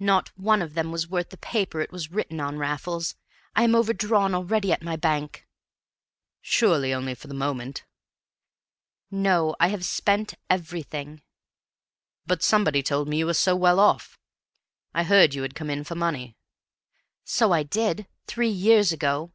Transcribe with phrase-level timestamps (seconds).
[0.00, 3.14] "Not one of them was worth the paper it was written on, Raffles.
[3.54, 5.46] I am overdrawn already at my bank!"
[6.42, 7.84] "Surely only for the moment?"
[9.08, 9.54] "No.
[9.60, 11.22] I have spent everything."
[12.26, 14.18] "But somebody told me you were so well off.
[14.94, 16.36] I heard you had come in for money?"
[17.22, 18.08] "So I did.
[18.26, 19.30] Three years ago.